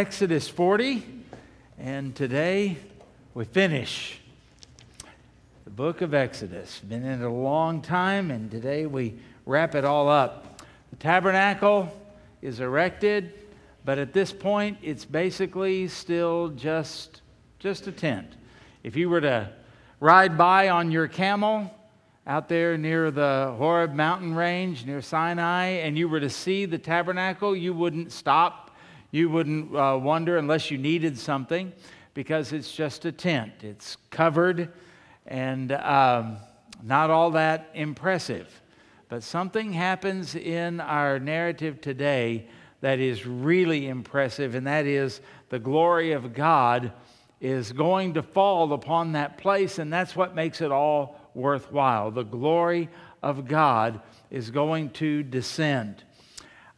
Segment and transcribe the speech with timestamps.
[0.00, 1.02] Exodus 40,
[1.78, 2.78] and today
[3.34, 4.18] we finish
[5.64, 6.80] the book of Exodus.
[6.80, 10.62] Been in it a long time, and today we wrap it all up.
[10.88, 11.94] The tabernacle
[12.40, 13.34] is erected,
[13.84, 17.20] but at this point, it's basically still just,
[17.58, 18.32] just a tent.
[18.82, 19.50] If you were to
[20.00, 21.70] ride by on your camel
[22.26, 26.78] out there near the Horeb mountain range near Sinai, and you were to see the
[26.78, 28.69] tabernacle, you wouldn't stop
[29.10, 31.72] you wouldn't uh, wonder unless you needed something
[32.14, 33.52] because it's just a tent.
[33.62, 34.72] It's covered
[35.26, 36.36] and um,
[36.82, 38.60] not all that impressive.
[39.08, 42.46] But something happens in our narrative today
[42.80, 46.92] that is really impressive, and that is the glory of God
[47.40, 52.10] is going to fall upon that place, and that's what makes it all worthwhile.
[52.10, 52.88] The glory
[53.22, 56.04] of God is going to descend.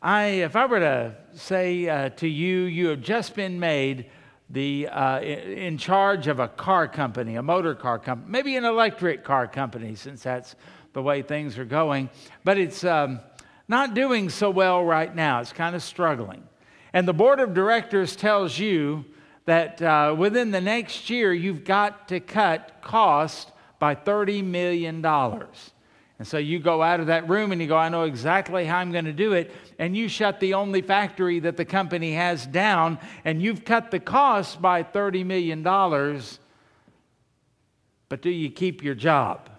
[0.05, 4.11] I, if I were to say uh, to you, you have just been made
[4.51, 9.23] the, uh, in charge of a car company, a motor car company, maybe an electric
[9.23, 10.57] car company, since that's
[10.93, 12.11] the way things are going,
[12.43, 13.21] but it's um,
[13.69, 15.41] not doing so well right now.
[15.41, 16.43] It's kind of struggling.
[16.93, 19.05] And the board of directors tells you
[19.45, 25.01] that uh, within the next year, you've got to cut cost by $30 million.
[26.23, 28.79] And so you go out of that room and you go, I know exactly how
[28.79, 29.51] I'm going to do it.
[29.81, 33.99] And you shut the only factory that the company has down and you've cut the
[33.99, 35.65] cost by $30 million.
[38.09, 39.51] But do you keep your job?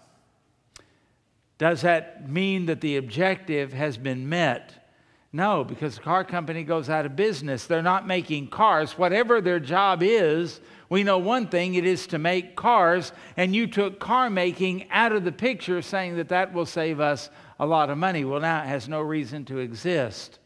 [1.57, 4.87] Does that mean that the objective has been met?
[5.33, 7.65] No, because the car company goes out of business.
[7.65, 8.97] They're not making cars.
[8.97, 10.61] Whatever their job is,
[10.93, 15.11] we know one thing it is to make cars, and you took car making out
[15.11, 18.23] of the picture, saying that that will save us a lot of money.
[18.23, 20.37] Well, now it has no reason to exist.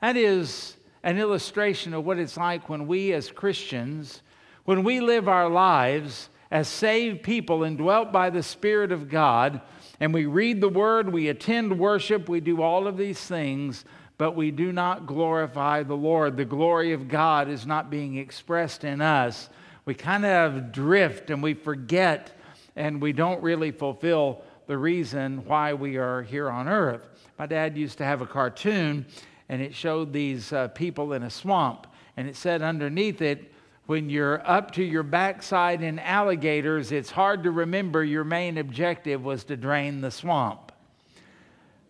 [0.00, 4.22] That is an illustration of what it's like when we as Christians,
[4.64, 9.60] when we live our lives as saved people indwelt by the Spirit of God,
[10.00, 13.84] and we read the Word, we attend worship, we do all of these things,
[14.18, 16.36] but we do not glorify the Lord.
[16.36, 19.48] The glory of God is not being expressed in us
[19.86, 22.32] we kind of drift and we forget
[22.74, 27.08] and we don't really fulfill the reason why we are here on earth.
[27.38, 29.06] My dad used to have a cartoon
[29.48, 31.86] and it showed these uh, people in a swamp
[32.16, 33.52] and it said underneath it,
[33.86, 39.24] when you're up to your backside in alligators, it's hard to remember your main objective
[39.24, 40.65] was to drain the swamp.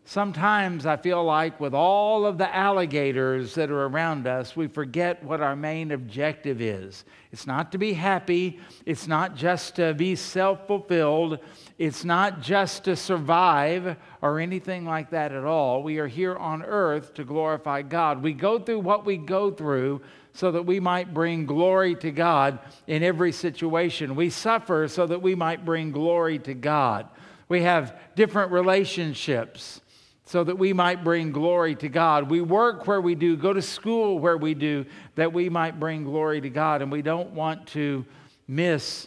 [0.08, 5.20] Sometimes I feel like with all of the alligators that are around us, we forget
[5.24, 7.04] what our main objective is.
[7.32, 11.40] It's not to be happy, it's not just to be self fulfilled,
[11.76, 15.82] it's not just to survive or anything like that at all.
[15.82, 18.22] We are here on earth to glorify God.
[18.22, 20.02] We go through what we go through
[20.32, 24.14] so that we might bring glory to God in every situation.
[24.14, 27.08] We suffer so that we might bring glory to God.
[27.48, 29.80] We have different relationships
[30.26, 32.28] so that we might bring glory to God.
[32.28, 36.02] We work where we do, go to school where we do, that we might bring
[36.04, 36.82] glory to God.
[36.82, 38.04] And we don't want to
[38.48, 39.06] miss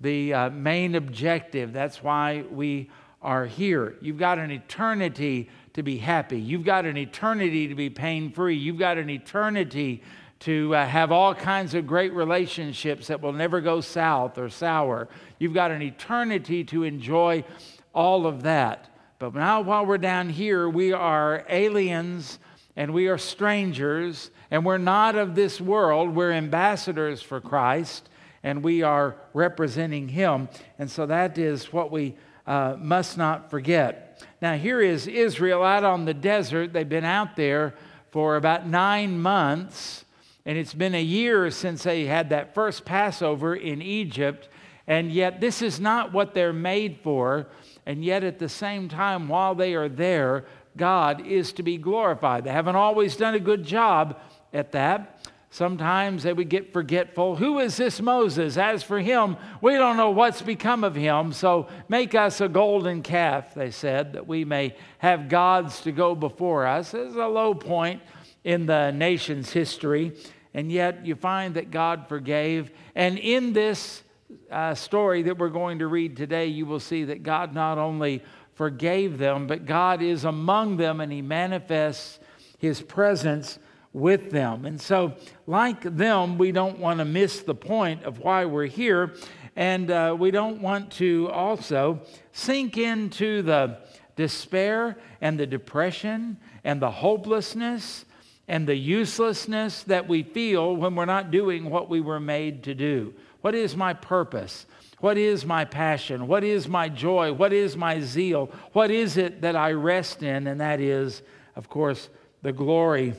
[0.00, 1.72] the uh, main objective.
[1.72, 3.96] That's why we are here.
[4.00, 8.54] You've got an eternity to be happy, you've got an eternity to be pain free,
[8.54, 10.02] you've got an eternity
[10.38, 15.08] to uh, have all kinds of great relationships that will never go south or sour.
[15.38, 17.44] You've got an eternity to enjoy
[17.92, 18.93] all of that.
[19.18, 22.38] But now, while we're down here, we are aliens
[22.76, 26.14] and we are strangers and we're not of this world.
[26.14, 28.08] We're ambassadors for Christ
[28.42, 30.48] and we are representing Him.
[30.78, 32.14] And so that is what we
[32.46, 34.22] uh, must not forget.
[34.42, 36.72] Now, here is Israel out on the desert.
[36.72, 37.74] They've been out there
[38.10, 40.04] for about nine months,
[40.44, 44.48] and it's been a year since they had that first Passover in Egypt.
[44.86, 47.48] And yet, this is not what they're made for
[47.86, 50.46] and yet at the same time, while they are there,
[50.76, 52.44] God is to be glorified.
[52.44, 54.18] They haven't always done a good job
[54.52, 55.28] at that.
[55.50, 57.36] Sometimes they would get forgetful.
[57.36, 58.56] Who is this Moses?
[58.56, 61.32] As for him, we don't know what's become of him.
[61.32, 66.16] So make us a golden calf, they said, that we may have gods to go
[66.16, 66.92] before us.
[66.92, 68.02] Is a low point
[68.42, 70.16] in the nation's history.
[70.54, 72.72] And yet you find that God forgave.
[72.96, 74.02] And in this
[74.50, 78.22] uh, story that we're going to read today, you will see that God not only
[78.54, 82.18] forgave them, but God is among them and He manifests
[82.58, 83.58] His presence
[83.92, 84.66] with them.
[84.66, 85.14] And so,
[85.46, 89.14] like them, we don't want to miss the point of why we're here.
[89.56, 93.78] And uh, we don't want to also sink into the
[94.16, 98.04] despair and the depression and the hopelessness
[98.48, 102.74] and the uselessness that we feel when we're not doing what we were made to
[102.74, 103.14] do.
[103.44, 104.64] What is my purpose?
[105.00, 106.28] What is my passion?
[106.28, 107.30] What is my joy?
[107.34, 108.50] What is my zeal?
[108.72, 110.46] What is it that I rest in?
[110.46, 111.20] And that is,
[111.54, 112.08] of course,
[112.40, 113.12] the glory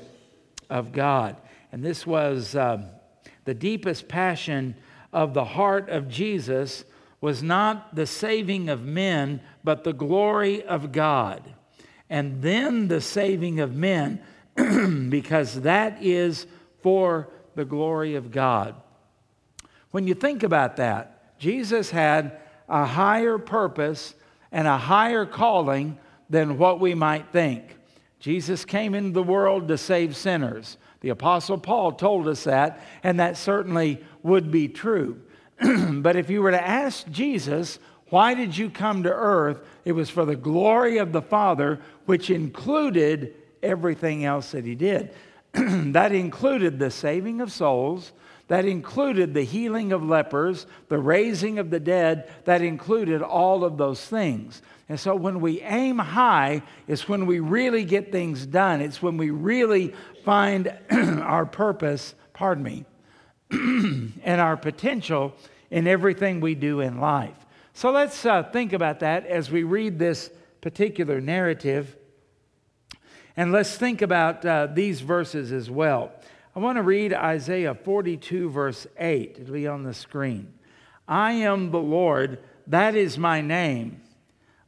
[0.68, 1.38] of God.
[1.72, 2.88] And this was um,
[3.44, 4.74] the deepest passion
[5.14, 6.86] of the heart of Jesus
[7.22, 11.54] was not the saving of men, but the glory of God.
[12.10, 14.24] And then the saving of men,
[14.56, 16.48] because that is
[16.82, 18.74] for the glory of God.
[19.96, 22.38] When you think about that, Jesus had
[22.68, 24.14] a higher purpose
[24.52, 25.98] and a higher calling
[26.30, 27.78] than what we might think.
[28.20, 30.76] Jesus came into the world to save sinners.
[31.00, 35.22] The Apostle Paul told us that, and that certainly would be true.
[35.62, 39.66] but if you were to ask Jesus, why did you come to earth?
[39.86, 43.34] It was for the glory of the Father, which included
[43.64, 45.14] everything else that he did.
[45.54, 48.12] that included the saving of souls,
[48.48, 53.78] that included the healing of lepers, the raising of the dead, that included all of
[53.78, 54.62] those things.
[54.88, 58.82] And so when we aim high, it's when we really get things done.
[58.82, 62.86] It's when we really find our purpose, pardon me,
[63.52, 65.34] and our potential
[65.72, 67.36] in everything we do in life.
[67.74, 70.30] So let's uh, think about that as we read this
[70.62, 71.96] particular narrative.
[73.36, 76.12] And let's think about uh, these verses as well.
[76.56, 79.40] I want to read Isaiah 42, verse 8.
[79.42, 80.54] It'll be on the screen.
[81.06, 84.02] I am the Lord, that is my name.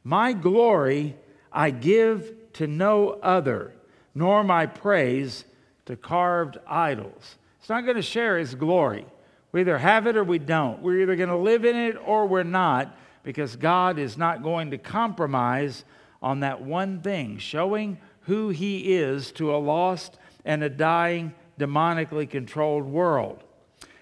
[0.04, 1.16] My glory
[1.50, 3.72] I give to no other,
[4.14, 5.46] nor my praise
[5.86, 7.36] to carved idols.
[7.58, 9.06] It's not going to share his glory.
[9.52, 10.82] We either have it or we don't.
[10.82, 14.72] We're either going to live in it or we're not, because God is not going
[14.72, 15.84] to compromise
[16.20, 22.28] on that one thing, showing who he is to a lost and a dying, demonically
[22.28, 23.42] controlled world.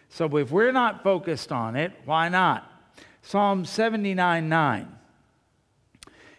[0.09, 2.71] So if we're not focused on it, why not?
[3.23, 4.99] Psalm 79 9.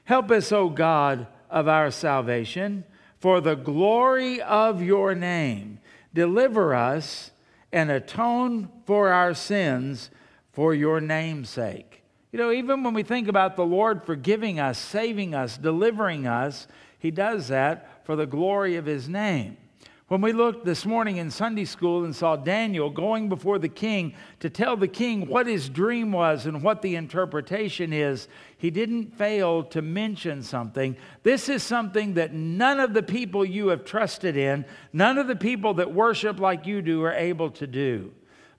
[0.05, 2.85] Help us, O God of our salvation,
[3.19, 5.79] for the glory of your name.
[6.13, 7.31] Deliver us
[7.71, 10.09] and atone for our sins
[10.53, 12.03] for your name's sake.
[12.31, 16.67] You know, even when we think about the Lord forgiving us, saving us, delivering us,
[16.99, 19.57] He does that for the glory of His name.
[20.07, 24.13] When we looked this morning in Sunday school and saw Daniel going before the king
[24.39, 29.17] to tell the king what his dream was and what the interpretation is, he didn't
[29.17, 30.95] fail to mention something.
[31.23, 34.63] This is something that none of the people you have trusted in,
[34.93, 38.13] none of the people that worship like you do, are able to do.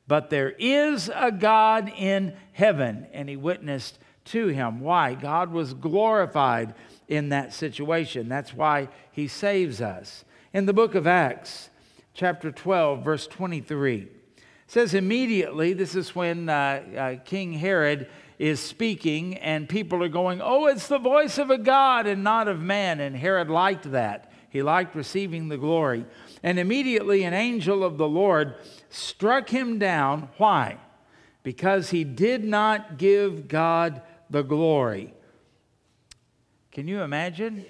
[0.06, 4.80] But there is a God in heaven, and he witnessed to him.
[4.80, 5.14] Why?
[5.14, 6.74] God was glorified
[7.08, 8.28] in that situation.
[8.28, 10.26] That's why he saves us.
[10.54, 11.68] In the book of Acts,
[12.14, 14.08] chapter 12, verse 23,
[14.66, 18.08] says immediately, this is when uh, uh, King Herod
[18.38, 22.48] is speaking, and people are going, Oh, it's the voice of a God and not
[22.48, 22.98] of man.
[22.98, 24.32] And Herod liked that.
[24.48, 26.06] He liked receiving the glory.
[26.42, 28.54] And immediately an angel of the Lord
[28.88, 30.30] struck him down.
[30.38, 30.78] Why?
[31.42, 34.00] Because he did not give God
[34.30, 35.12] the glory.
[36.72, 37.66] Can you imagine?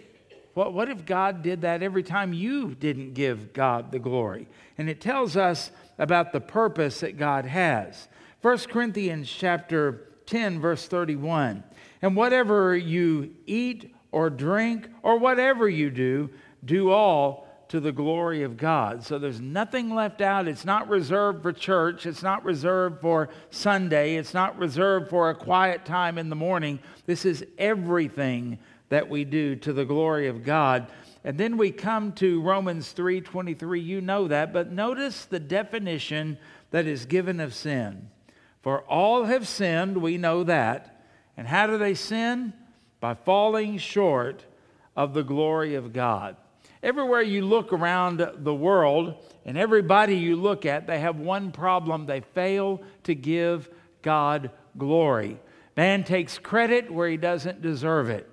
[0.59, 4.49] What, what if God did that every time you didn't give God the glory?
[4.77, 8.09] And it tells us about the purpose that God has.
[8.43, 11.63] 1 Corinthians chapter 10 verse 31.
[12.03, 16.29] And whatever you eat or drink or whatever you do,
[16.65, 19.05] do all to the glory of God.
[19.05, 20.49] So there's nothing left out.
[20.49, 22.05] It's not reserved for church.
[22.05, 24.17] It's not reserved for Sunday.
[24.17, 26.81] It's not reserved for a quiet time in the morning.
[27.07, 30.91] This is everything that we do to the glory of God.
[31.25, 33.81] And then we come to Romans 3:23.
[33.81, 36.39] You know that, but notice the definition
[36.71, 38.11] that is given of sin.
[38.63, 41.05] For all have sinned, we know that.
[41.37, 42.53] And how do they sin?
[43.01, 44.45] By falling short
[44.97, 46.37] of the glory of God.
[46.83, 49.15] Everywhere you look around the world,
[49.45, 53.69] and everybody you look at, they have one problem they fail to give
[54.03, 55.41] God glory.
[55.77, 58.29] Man takes credit where he doesn't deserve it.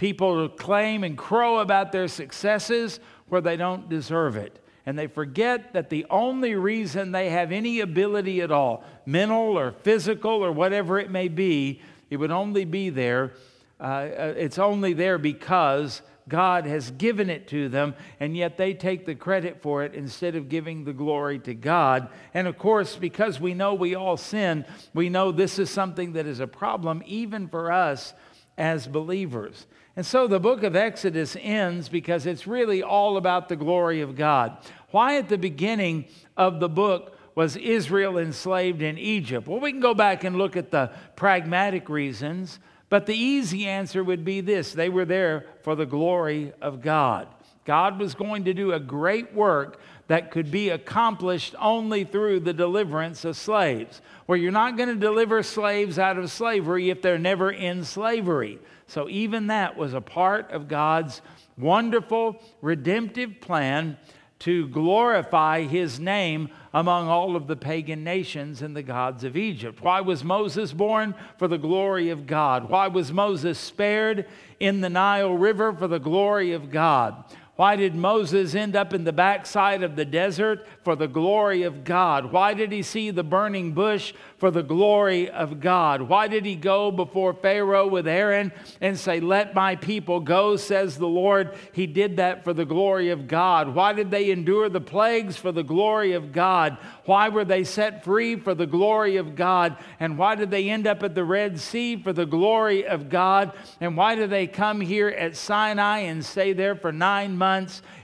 [0.00, 4.58] People claim and crow about their successes where they don't deserve it.
[4.86, 9.72] And they forget that the only reason they have any ability at all, mental or
[9.72, 13.34] physical or whatever it may be, it would only be there.
[13.78, 18.72] Uh, uh it's only there because God has given it to them, and yet they
[18.72, 22.08] take the credit for it instead of giving the glory to God.
[22.32, 24.64] And of course, because we know we all sin,
[24.94, 28.14] we know this is something that is a problem even for us
[28.56, 29.66] as believers.
[29.96, 34.16] And so the book of Exodus ends because it's really all about the glory of
[34.16, 34.56] God.
[34.90, 36.06] Why at the beginning
[36.36, 39.48] of the book was Israel enslaved in Egypt?
[39.48, 44.02] Well, we can go back and look at the pragmatic reasons, but the easy answer
[44.02, 47.28] would be this they were there for the glory of God.
[47.64, 52.52] God was going to do a great work that could be accomplished only through the
[52.52, 54.02] deliverance of slaves.
[54.26, 58.58] Where you're not going to deliver slaves out of slavery if they're never in slavery.
[58.90, 61.22] So, even that was a part of God's
[61.56, 63.96] wonderful redemptive plan
[64.40, 69.80] to glorify his name among all of the pagan nations and the gods of Egypt.
[69.80, 71.14] Why was Moses born?
[71.38, 72.68] For the glory of God.
[72.68, 74.26] Why was Moses spared
[74.58, 75.72] in the Nile River?
[75.72, 77.22] For the glory of God.
[77.60, 80.66] Why did Moses end up in the backside of the desert?
[80.82, 82.32] For the glory of God.
[82.32, 84.14] Why did he see the burning bush?
[84.38, 86.00] For the glory of God.
[86.00, 88.50] Why did he go before Pharaoh with Aaron
[88.80, 91.54] and say, Let my people go, says the Lord?
[91.72, 93.74] He did that for the glory of God.
[93.74, 95.36] Why did they endure the plagues?
[95.36, 96.78] For the glory of God.
[97.04, 98.36] Why were they set free?
[98.36, 99.76] For the glory of God.
[99.98, 102.02] And why did they end up at the Red Sea?
[102.02, 103.52] For the glory of God.
[103.82, 107.49] And why did they come here at Sinai and stay there for nine months?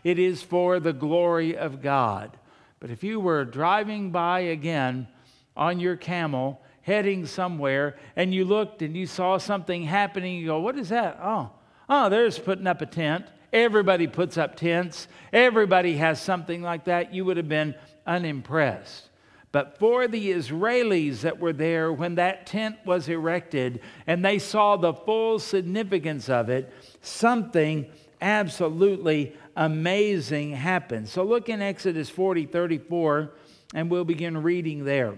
[0.04, 2.36] It is for the glory of God.
[2.80, 5.08] But if you were driving by again
[5.56, 10.60] on your camel, heading somewhere, and you looked and you saw something happening, you go,
[10.60, 11.18] What is that?
[11.22, 11.50] Oh,
[11.88, 13.26] oh, there's putting up a tent.
[13.52, 15.08] Everybody puts up tents.
[15.32, 17.14] Everybody has something like that.
[17.14, 17.74] You would have been
[18.06, 19.08] unimpressed.
[19.52, 24.76] But for the Israelis that were there when that tent was erected and they saw
[24.76, 27.86] the full significance of it, something
[28.26, 31.08] absolutely amazing happened.
[31.08, 33.32] So look in Exodus 40 34,
[33.72, 35.14] and we'll begin reading there.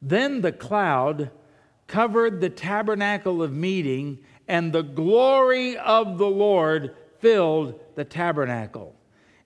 [0.00, 1.30] Then the cloud
[1.86, 8.94] covered the tabernacle of meeting, and the glory of the Lord filled the tabernacle.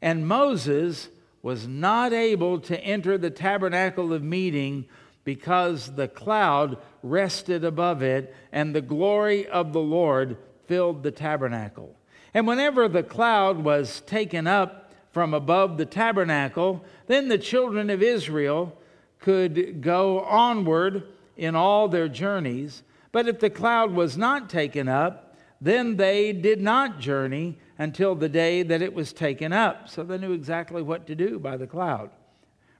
[0.01, 1.09] And Moses
[1.43, 4.85] was not able to enter the tabernacle of meeting
[5.25, 10.37] because the cloud rested above it, and the glory of the Lord
[10.67, 11.97] filled the tabernacle.
[12.35, 18.03] And whenever the cloud was taken up from above the tabernacle, then the children of
[18.03, 18.77] Israel
[19.19, 21.05] could go onward
[21.37, 22.83] in all their journeys.
[23.13, 28.29] But if the cloud was not taken up, then they did not journey until the
[28.29, 29.89] day that it was taken up.
[29.89, 32.11] So they knew exactly what to do by the cloud.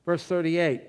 [0.05, 0.81] Verse 38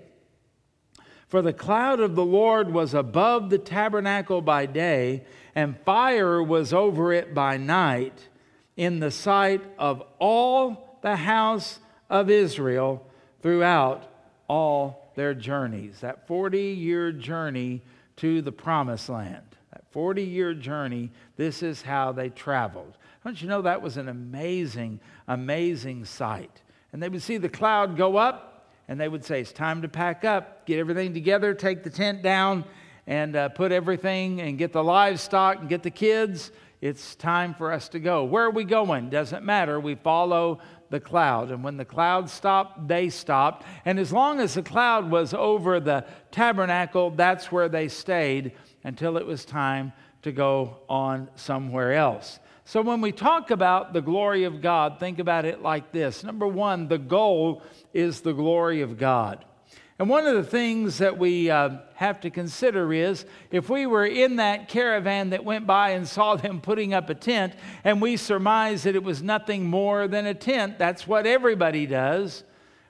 [1.27, 6.73] For the cloud of the Lord was above the tabernacle by day, and fire was
[6.73, 8.29] over it by night
[8.75, 13.05] in the sight of all the house of Israel
[13.41, 14.03] throughout
[14.47, 15.99] all their journeys.
[16.01, 17.81] That 40 year journey
[18.17, 19.45] to the promised land.
[19.71, 22.97] That 40 year journey, this is how they traveled.
[23.23, 26.61] Don't you know that was an amazing, amazing sight?
[26.91, 29.87] And they would see the cloud go up, and they would say, It's time to
[29.87, 32.65] pack up, get everything together, take the tent down,
[33.07, 36.51] and uh, put everything and get the livestock and get the kids
[36.83, 38.25] it's time for us to go.
[38.25, 39.09] Where are we going?
[39.09, 39.79] Doesn't matter.
[39.79, 40.59] We follow
[40.89, 41.49] the cloud.
[41.49, 43.65] And when the cloud stopped, they stopped.
[43.85, 48.51] And as long as the cloud was over the tabernacle, that's where they stayed
[48.83, 52.41] until it was time to go on somewhere else.
[52.65, 56.21] So when we talk about the glory of God, think about it like this.
[56.21, 57.63] Number one, the goal
[57.93, 59.45] is the glory of God.
[59.99, 64.05] And one of the things that we uh, have to consider is if we were
[64.05, 68.17] in that caravan that went by and saw them putting up a tent, and we
[68.17, 72.43] surmised that it was nothing more than a tent, that's what everybody does,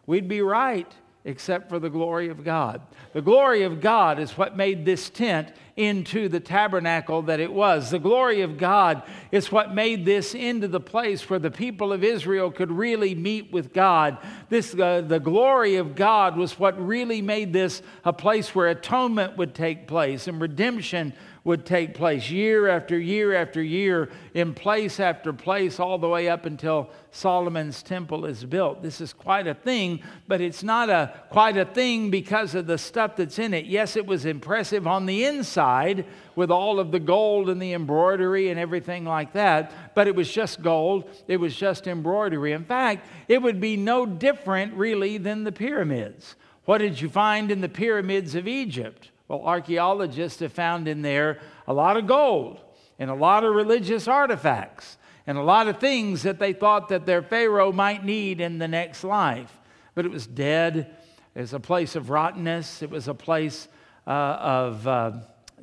[0.05, 0.91] we'd be right
[1.25, 2.81] except for the glory of God.
[3.13, 7.89] The glory of God is what made this tent into the tabernacle that it was.
[7.89, 9.01] The glory of God
[9.31, 13.51] is what made this into the place where the people of Israel could really meet
[13.51, 14.17] with God.
[14.49, 19.37] This, uh, the glory of God was what really made this a place where atonement
[19.37, 21.13] would take place and redemption
[21.45, 26.29] would take place year after year after year, in place after place, all the way
[26.29, 28.81] up until Solomon's temple is built.
[28.81, 32.77] This is quite a thing, but it's not a quite a thing because of the
[32.77, 33.65] stuff that's in it.
[33.65, 38.49] Yes, it was impressive on the inside with all of the gold and the embroidery
[38.49, 42.53] and everything like that, but it was just gold, it was just embroidery.
[42.53, 46.35] In fact, it would be no different really than the pyramids.
[46.65, 49.09] What did you find in the pyramids of Egypt?
[49.27, 52.59] Well, archaeologists have found in there a lot of gold
[52.99, 57.05] and a lot of religious artifacts and a lot of things that they thought that
[57.05, 59.57] their pharaoh might need in the next life.
[59.95, 60.95] But it was dead.
[61.35, 62.81] It was a place of rottenness.
[62.81, 63.67] It was a place
[64.05, 65.11] uh, of, uh,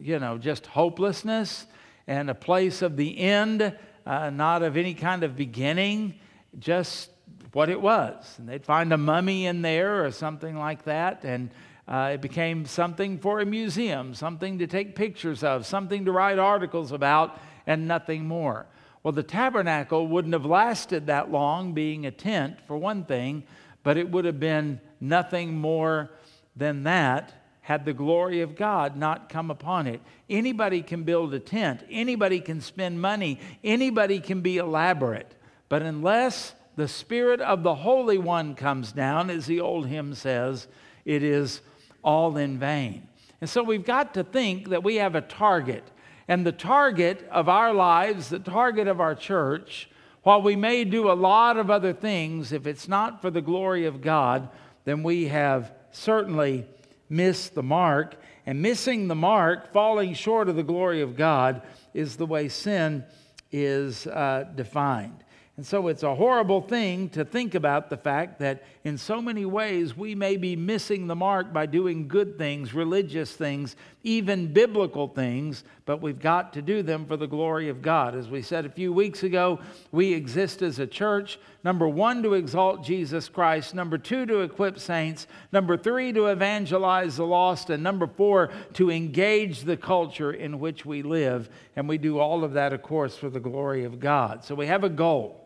[0.00, 1.66] you know, just hopelessness
[2.06, 3.76] and a place of the end,
[4.06, 6.14] uh, not of any kind of beginning.
[6.58, 7.10] Just
[7.52, 8.34] what it was.
[8.38, 11.50] And they'd find a mummy in there or something like that, and
[11.90, 16.38] uh, it became something for a museum, something to take pictures of, something to write
[16.38, 18.66] articles about, and nothing more.
[19.02, 23.42] Well, the tabernacle wouldn't have lasted that long, being a tent, for one thing,
[23.82, 26.10] but it would have been nothing more
[26.54, 27.32] than that
[27.62, 30.00] had the glory of God not come upon it.
[30.28, 35.34] Anybody can build a tent, anybody can spend money, anybody can be elaborate,
[35.68, 40.68] but unless the Spirit of the Holy One comes down, as the old hymn says,
[41.04, 41.62] it is
[42.02, 43.06] all in vain.
[43.40, 45.84] And so we've got to think that we have a target.
[46.28, 49.88] And the target of our lives, the target of our church,
[50.22, 53.86] while we may do a lot of other things, if it's not for the glory
[53.86, 54.48] of God,
[54.84, 56.66] then we have certainly
[57.08, 58.16] missed the mark.
[58.46, 61.62] And missing the mark, falling short of the glory of God,
[61.94, 63.04] is the way sin
[63.52, 65.24] is uh, defined.
[65.56, 69.44] And so it's a horrible thing to think about the fact that in so many
[69.44, 75.06] ways we may be missing the mark by doing good things, religious things, even biblical
[75.06, 78.14] things, but we've got to do them for the glory of God.
[78.14, 79.60] As we said a few weeks ago,
[79.92, 84.78] we exist as a church, number one, to exalt Jesus Christ, number two, to equip
[84.78, 90.58] saints, number three, to evangelize the lost, and number four, to engage the culture in
[90.58, 91.50] which we live.
[91.76, 94.42] And we do all of that, of course, for the glory of God.
[94.42, 95.36] So we have a goal.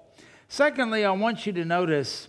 [0.47, 2.29] Secondly, I want you to notice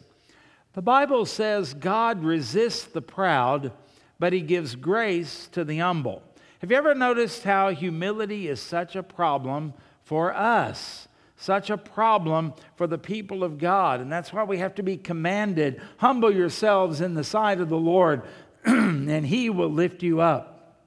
[0.76, 3.72] the Bible says God resists the proud,
[4.20, 6.22] but he gives grace to the humble.
[6.60, 11.08] Have you ever noticed how humility is such a problem for us?
[11.38, 14.00] Such a problem for the people of God.
[14.00, 17.78] And that's why we have to be commanded humble yourselves in the sight of the
[17.78, 18.22] Lord,
[18.66, 20.78] and he will lift you up.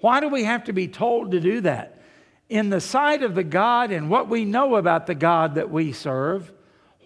[0.00, 1.96] Why do we have to be told to do that?
[2.48, 5.92] in the sight of the God and what we know about the God that we
[5.92, 6.52] serve,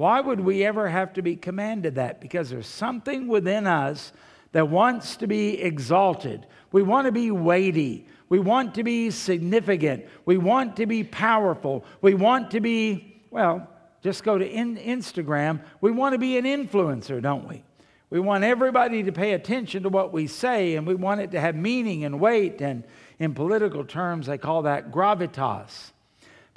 [0.00, 2.22] why would we ever have to be commanded that?
[2.22, 4.14] Because there's something within us
[4.52, 6.46] that wants to be exalted.
[6.72, 8.06] We want to be weighty.
[8.30, 10.06] We want to be significant.
[10.24, 11.84] We want to be powerful.
[12.00, 13.68] We want to be, well,
[14.02, 15.60] just go to in Instagram.
[15.82, 17.62] We want to be an influencer, don't we?
[18.08, 21.40] We want everybody to pay attention to what we say, and we want it to
[21.40, 22.62] have meaning and weight.
[22.62, 22.84] And
[23.18, 25.92] in political terms, they call that gravitas.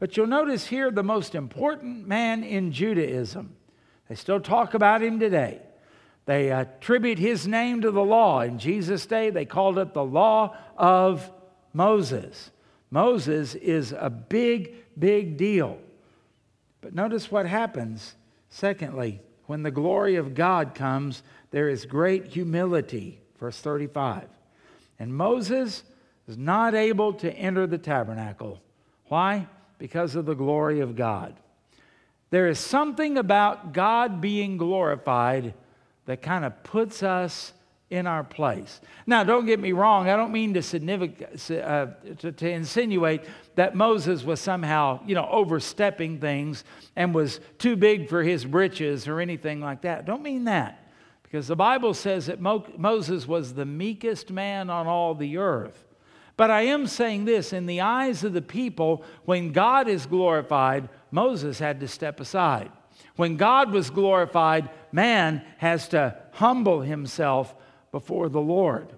[0.04, 3.56] But you'll notice here the most important man in Judaism.
[4.10, 5.62] They still talk about him today.
[6.26, 8.42] They uh, attribute his name to the law.
[8.42, 11.32] In Jesus' day, they called it the law of
[11.72, 12.52] Moses.
[12.92, 15.78] Moses is a big, big deal.
[16.82, 18.16] But notice what happens,
[18.50, 23.22] secondly, when the glory of God comes, there is great humility.
[23.40, 24.28] Verse 35.
[25.00, 25.84] And Moses
[26.28, 28.62] is not able to enter the tabernacle.
[29.06, 29.48] Why?
[29.78, 31.36] Because of the glory of God.
[32.30, 35.54] There is something about God being glorified
[36.06, 37.54] that kind of puts us
[37.94, 38.82] in our place.
[39.06, 43.22] Now, don't get me wrong, I don't mean to, uh, to, to insinuate
[43.54, 46.64] that Moses was somehow, you know, overstepping things
[46.96, 50.06] and was too big for his britches or anything like that.
[50.06, 50.90] Don't mean that.
[51.22, 55.86] Because the Bible says that Mo- Moses was the meekest man on all the earth.
[56.36, 60.90] But I am saying this in the eyes of the people, when God is glorified,
[61.12, 62.72] Moses had to step aside.
[63.16, 67.54] When God was glorified, man has to humble himself
[67.92, 68.94] before the Lord.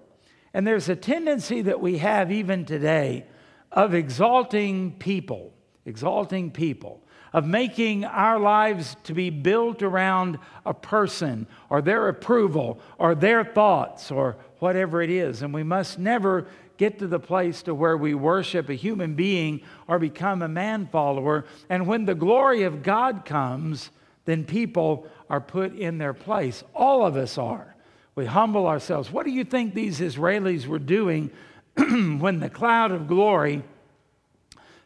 [0.54, 3.26] And there's a tendency that we have even today
[3.70, 5.52] of exalting people,
[5.84, 7.02] exalting people,
[7.34, 13.44] of making our lives to be built around a person or their approval or their
[13.44, 15.42] thoughts or whatever it is.
[15.42, 16.46] And we must never
[16.76, 20.86] get to the place to where we worship a human being or become a man
[20.86, 21.44] follower.
[21.68, 23.90] And when the glory of God comes,
[24.24, 26.62] then people are put in their place.
[26.74, 27.74] All of us are.
[28.14, 29.10] We humble ourselves.
[29.10, 31.30] What do you think these Israelis were doing
[31.76, 33.62] when the cloud of glory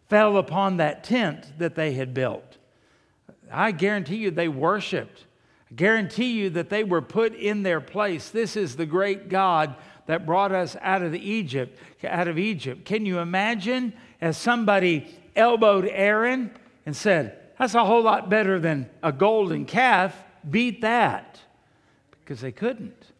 [0.08, 2.58] fell upon that tent that they had built?
[3.52, 5.24] I guarantee you they worshiped.
[5.70, 8.30] I guarantee you that they were put in their place.
[8.30, 12.84] This is the great God that brought us out of Egypt, out of Egypt.
[12.84, 16.50] Can you imagine as somebody elbowed Aaron
[16.86, 20.24] and said, "That's a whole lot better than a golden calf.
[20.48, 21.40] Beat that."
[22.20, 23.12] Because they couldn't.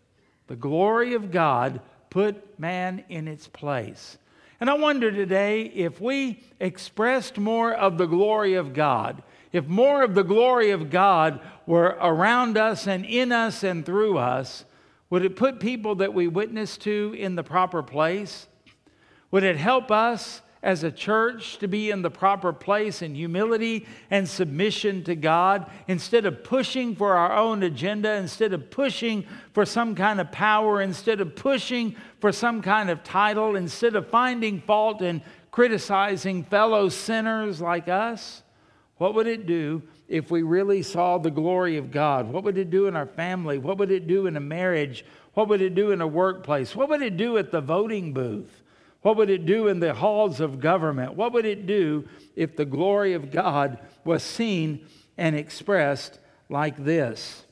[0.47, 4.19] The glory of God put man in its place.
[4.61, 10.03] And I wonder today if we expressed more of the glory of God, if more
[10.03, 14.65] of the glory of God were around us and in us and through us,
[15.11, 18.47] would it put people that we witness to in the proper place?
[19.33, 23.87] Would it help us as a church to be in the proper place in humility
[24.11, 29.65] and submission to God instead of pushing for our own agenda, instead of pushing for
[29.65, 34.61] some kind of power, instead of pushing for some kind of title, instead of finding
[34.61, 38.43] fault and criticizing fellow sinners like us?
[38.99, 42.31] What would it do if we really saw the glory of God?
[42.31, 43.59] What would it do in our family?
[43.59, 45.05] What would it do in a marriage?
[45.35, 46.75] What would it do in a workplace?
[46.75, 48.61] What would it do at the voting booth?
[49.03, 51.15] What would it do in the halls of government?
[51.15, 54.85] What would it do if the glory of God was seen
[55.17, 56.19] and expressed
[56.49, 57.45] like this?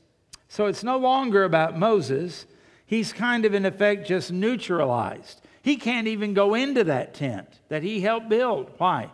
[0.49, 2.45] So it's no longer about Moses.
[2.85, 5.41] He's kind of, in effect, just neutralized.
[5.63, 8.73] He can't even go into that tent that he helped build.
[8.79, 9.11] Why?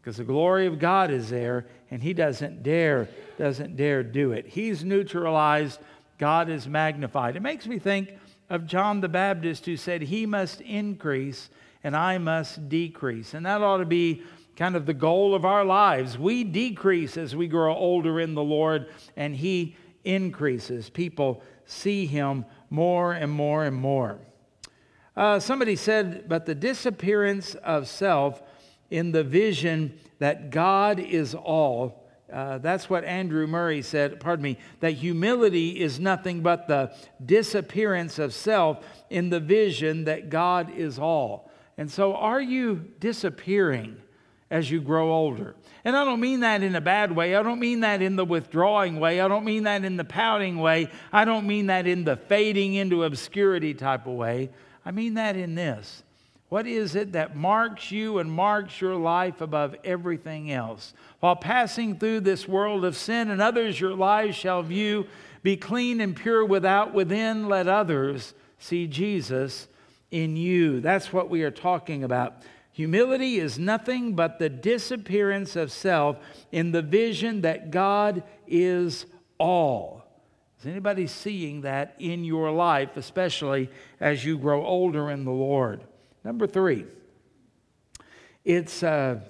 [0.00, 4.46] Because the glory of God is there and he doesn't dare doesn't dare do it.
[4.46, 5.80] He's neutralized,
[6.18, 7.36] God is magnified.
[7.36, 8.10] It makes me think
[8.50, 11.48] of John the Baptist who said, He must increase
[11.82, 13.32] and I must decrease.
[13.32, 14.22] And that ought to be
[14.56, 16.18] kind of the goal of our lives.
[16.18, 20.90] We decrease as we grow older in the Lord, and He increases.
[20.90, 24.18] People see Him more and more and more.
[25.16, 28.42] Uh, somebody said, but the disappearance of self
[28.90, 32.00] in the vision that God is all
[32.32, 36.92] uh, that's what Andrew Murray said, pardon me, that humility is nothing but the
[37.24, 41.50] disappearance of self in the vision that God is all.
[41.76, 43.96] And so, are you disappearing
[44.50, 45.56] as you grow older?
[45.84, 47.34] And I don't mean that in a bad way.
[47.34, 49.20] I don't mean that in the withdrawing way.
[49.20, 50.88] I don't mean that in the pouting way.
[51.12, 54.50] I don't mean that in the fading into obscurity type of way.
[54.84, 56.02] I mean that in this
[56.50, 60.92] what is it that marks you and marks your life above everything else?
[61.20, 65.06] While passing through this world of sin and others your lives shall view,
[65.44, 69.68] be clean and pure without, within, let others see Jesus
[70.10, 70.80] in you.
[70.80, 72.42] That's what we are talking about.
[72.72, 76.16] Humility is nothing but the disappearance of self
[76.50, 79.06] in the vision that God is
[79.38, 80.04] all.
[80.58, 85.82] Is anybody seeing that in your life, especially as you grow older in the Lord?
[86.24, 86.86] Number three,
[88.44, 89.20] it's uh,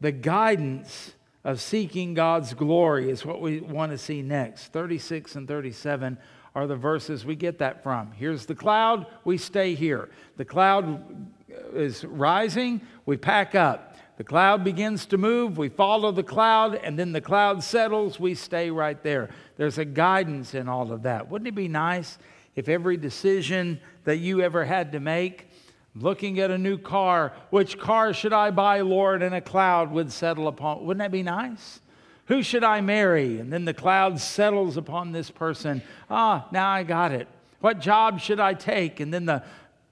[0.00, 4.72] the guidance of seeking God's glory, is what we want to see next.
[4.72, 6.18] 36 and 37
[6.54, 8.12] are the verses we get that from.
[8.12, 10.10] Here's the cloud, we stay here.
[10.36, 11.28] The cloud
[11.74, 13.96] is rising, we pack up.
[14.16, 18.34] The cloud begins to move, we follow the cloud, and then the cloud settles, we
[18.34, 19.30] stay right there.
[19.56, 21.30] There's a guidance in all of that.
[21.30, 22.18] Wouldn't it be nice
[22.54, 25.49] if every decision that you ever had to make
[25.94, 27.32] looking at a new car.
[27.50, 29.22] Which car should I buy, Lord?
[29.22, 30.84] And a cloud would settle upon.
[30.84, 31.80] Wouldn't that be nice?
[32.26, 33.40] Who should I marry?
[33.40, 35.82] And then the cloud settles upon this person.
[36.08, 37.26] Ah, now I got it.
[37.60, 39.00] What job should I take?
[39.00, 39.42] And then the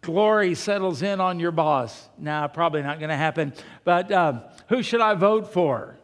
[0.01, 2.09] glory settles in on your boss.
[2.17, 3.53] Now, probably not going to happen.
[3.85, 5.99] But um, who should I vote for?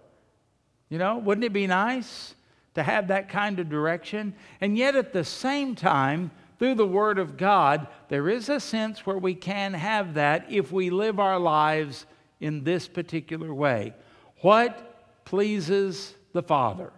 [0.88, 2.34] You know, wouldn't it be nice
[2.74, 4.34] to have that kind of direction?
[4.60, 9.04] And yet at the same time, through the Word of God, there is a sense
[9.04, 12.06] where we can have that if we live our lives
[12.40, 13.94] in this particular way.
[14.40, 16.92] What pleases the Father?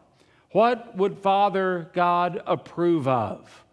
[0.51, 3.65] What would Father God approve of?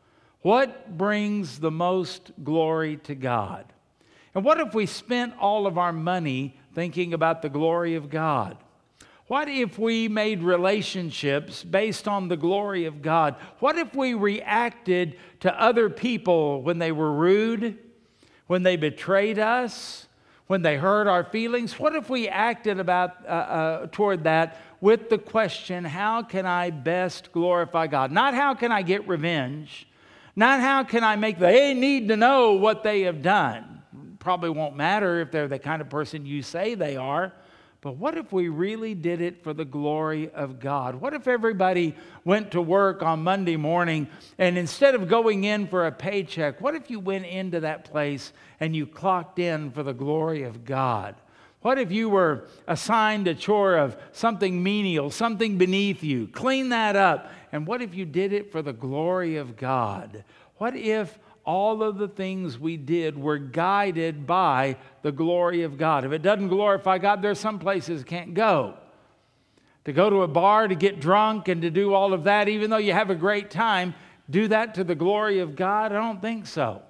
[0.42, 3.66] What brings the most glory to God?
[4.36, 8.58] And what if we spent all of our money thinking about the glory of God?
[9.28, 13.36] What if we made relationships based on the glory of God?
[13.60, 17.78] What if we reacted to other people when they were rude,
[18.48, 20.08] when they betrayed us,
[20.48, 21.80] when they hurt our feelings?
[21.80, 26.70] What if we acted about, uh, uh, toward that with the question, how can I
[26.70, 28.12] best glorify God?
[28.12, 29.88] Not how can I get revenge,
[30.36, 33.82] not how can I make they need to know what they have done.
[34.20, 37.32] Probably won't matter if they're the kind of person you say they are.
[37.84, 40.96] But what if we really did it for the glory of God?
[40.96, 45.86] What if everybody went to work on Monday morning and instead of going in for
[45.86, 49.92] a paycheck, what if you went into that place and you clocked in for the
[49.92, 51.16] glory of God?
[51.60, 56.30] What if you were assigned a chore of something menial, something beneath you?
[56.30, 57.32] Clean that up.
[57.52, 60.24] And what if you did it for the glory of God?
[60.56, 66.06] What if all of the things we did were guided by the glory of God.
[66.06, 68.76] If it doesn't glorify God, there's some places it can't go.
[69.86, 72.70] To go to a bar to get drunk and to do all of that, even
[72.70, 73.94] though you have a great time,
[74.30, 75.92] do that to the glory of God?
[75.92, 76.82] I don't think so.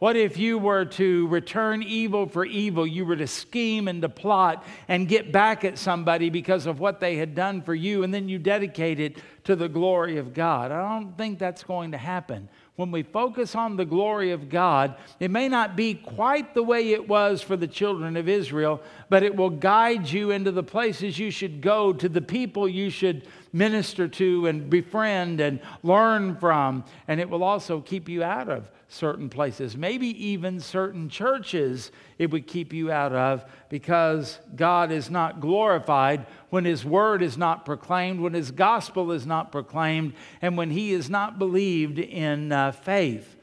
[0.00, 2.86] What if you were to return evil for evil?
[2.86, 6.98] You were to scheme and to plot and get back at somebody because of what
[6.98, 10.72] they had done for you, and then you dedicate it to the glory of God.
[10.72, 12.48] I don't think that's going to happen.
[12.76, 16.90] When we focus on the glory of God, it may not be quite the way
[16.90, 21.18] it was for the children of Israel, but it will guide you into the places
[21.18, 26.84] you should go, to the people you should minister to and befriend and learn from.
[27.06, 32.30] And it will also keep you out of certain places, maybe even certain churches it
[32.30, 37.64] would keep you out of because God is not glorified when His word is not
[37.64, 42.72] proclaimed, when His gospel is not proclaimed, and when He is not believed in uh,
[42.72, 43.36] faith.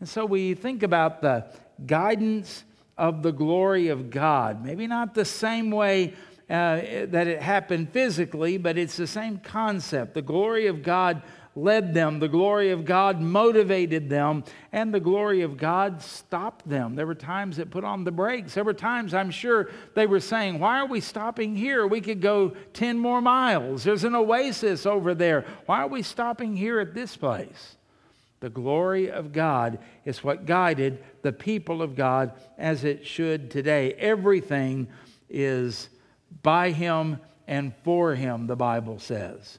[0.00, 1.46] And so we think about the
[1.86, 2.64] guidance
[2.98, 4.64] of the glory of God.
[4.64, 6.14] Maybe not the same way
[6.48, 10.14] uh, that it happened physically, but it's the same concept.
[10.14, 11.22] The glory of God
[11.56, 16.94] led them, the glory of God motivated them, and the glory of God stopped them.
[16.94, 18.54] There were times that put on the brakes.
[18.54, 21.86] There were times I'm sure they were saying, Why are we stopping here?
[21.86, 23.84] We could go 10 more miles.
[23.84, 25.46] There's an oasis over there.
[25.64, 27.76] Why are we stopping here at this place?
[28.40, 33.94] The glory of God is what guided the people of God as it should today.
[33.94, 34.88] Everything
[35.30, 35.88] is
[36.42, 39.58] by Him and for Him, the Bible says.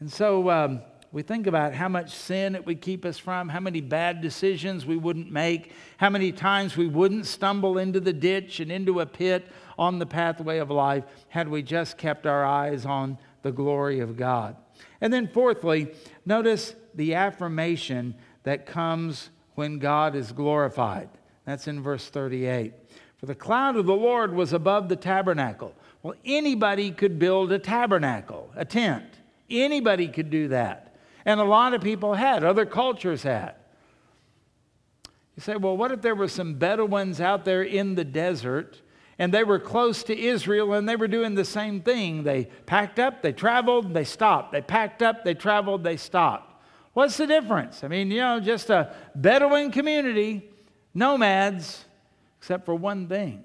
[0.00, 0.80] And so, um,
[1.14, 4.84] we think about how much sin it would keep us from, how many bad decisions
[4.84, 9.06] we wouldn't make, how many times we wouldn't stumble into the ditch and into a
[9.06, 9.46] pit
[9.78, 14.16] on the pathway of life had we just kept our eyes on the glory of
[14.16, 14.56] God.
[15.00, 15.94] And then, fourthly,
[16.26, 21.08] notice the affirmation that comes when God is glorified.
[21.44, 22.72] That's in verse 38.
[23.18, 25.76] For the cloud of the Lord was above the tabernacle.
[26.02, 29.04] Well, anybody could build a tabernacle, a tent.
[29.48, 30.83] Anybody could do that.
[31.24, 33.54] And a lot of people had, other cultures had.
[35.36, 38.80] You say, well, what if there were some Bedouins out there in the desert
[39.18, 42.22] and they were close to Israel and they were doing the same thing?
[42.22, 44.52] They packed up, they traveled, they stopped.
[44.52, 46.62] They packed up, they traveled, they stopped.
[46.92, 47.82] What's the difference?
[47.82, 50.48] I mean, you know, just a Bedouin community,
[50.92, 51.84] nomads,
[52.38, 53.44] except for one thing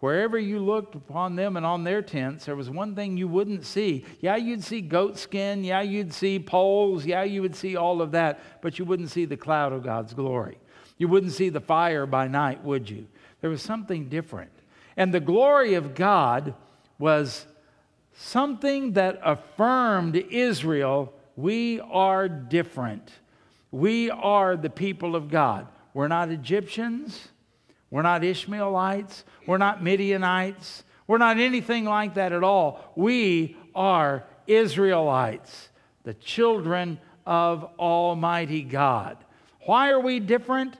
[0.00, 3.64] Wherever you looked upon them and on their tents, there was one thing you wouldn't
[3.64, 4.04] see.
[4.20, 5.64] Yeah, you'd see goat skin.
[5.64, 7.04] Yeah, you'd see poles.
[7.04, 10.14] Yeah, you would see all of that, but you wouldn't see the cloud of God's
[10.14, 10.58] glory.
[10.98, 13.06] You wouldn't see the fire by night, would you?
[13.40, 14.52] There was something different.
[14.96, 16.54] And the glory of God
[16.98, 17.46] was
[18.14, 23.12] something that affirmed Israel we are different.
[23.70, 25.68] We are the people of God.
[25.94, 27.28] We're not Egyptians.
[27.90, 29.24] We're not Ishmaelites.
[29.46, 30.84] We're not Midianites.
[31.06, 32.92] We're not anything like that at all.
[32.94, 35.70] We are Israelites,
[36.04, 39.16] the children of Almighty God.
[39.62, 40.74] Why are we different?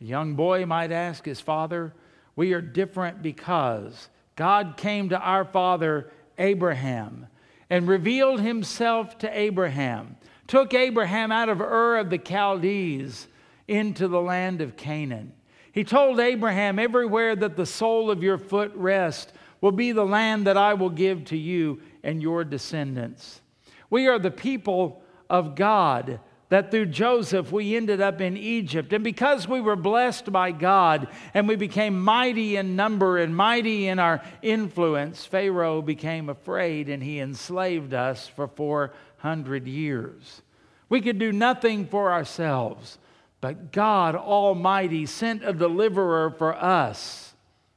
[0.00, 1.92] A young boy might ask his father.
[2.34, 7.26] We are different because God came to our father Abraham
[7.68, 13.28] and revealed himself to Abraham, took Abraham out of Ur of the Chaldees
[13.68, 15.32] into the land of Canaan.
[15.72, 20.46] He told Abraham, Everywhere that the sole of your foot rests will be the land
[20.46, 23.40] that I will give to you and your descendants.
[23.88, 26.20] We are the people of God
[26.52, 28.92] that through Joseph we ended up in Egypt.
[28.92, 33.88] And because we were blessed by God and we became mighty in number and mighty
[33.88, 40.42] in our influence, Pharaoh became afraid and he enslaved us for 400 years.
[40.90, 42.98] We could do nothing for ourselves.
[43.42, 47.34] But God Almighty sent a deliverer for us.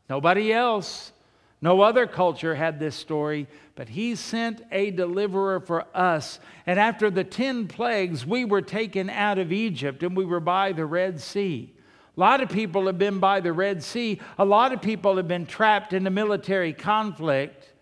[0.08, 1.12] Nobody else,
[1.60, 6.40] no other culture had this story, but He sent a deliverer for us.
[6.68, 10.72] And after the 10 plagues, we were taken out of Egypt and we were by
[10.72, 11.74] the Red Sea.
[12.16, 14.22] A lot of people have been by the Red Sea.
[14.38, 17.74] A lot of people have been trapped in a military conflict.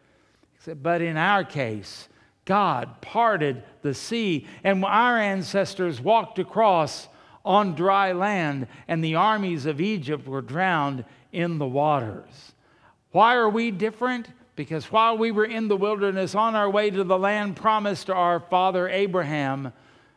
[0.82, 2.08] But in our case,
[2.46, 7.10] God parted the sea, and our ancestors walked across
[7.46, 12.54] on dry land, and the armies of Egypt were drowned in the waters.
[13.12, 14.28] Why are we different?
[14.56, 18.14] Because while we were in the wilderness on our way to the land promised to
[18.14, 19.74] our father Abraham,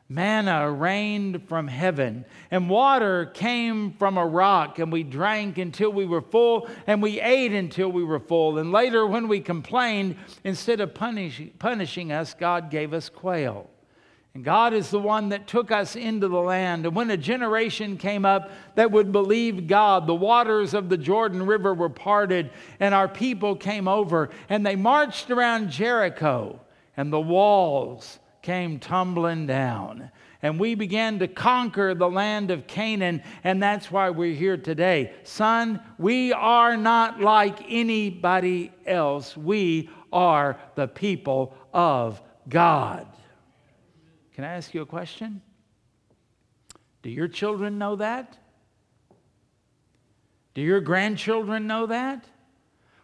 [0.09, 6.05] manna rained from heaven, and water came from a rock, and we drank until we
[6.05, 8.59] were full, and we ate until we were full.
[8.59, 13.69] And later, when we complained, instead of punish, punishing us, God gave us quail.
[14.37, 16.85] And God is the one that took us into the land.
[16.85, 21.47] And when a generation came up that would believe God, the waters of the Jordan
[21.47, 26.61] River were parted, and our people came over, and they marched around Jericho,
[26.99, 30.11] and the walls came tumbling down.
[30.43, 35.15] And we began to conquer the land of Canaan, and that's why we're here today.
[35.23, 39.35] Son, we are not like anybody else.
[39.35, 42.21] We are the people of
[42.51, 43.07] God.
[44.37, 45.41] Can I ask you a question?
[47.01, 48.37] Do your children know that?
[50.53, 52.27] Do your grandchildren know that?